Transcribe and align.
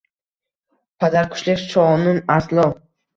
Padarkushlik 1.03 1.61
shonin 1.73 2.17
aslo 2.37 2.67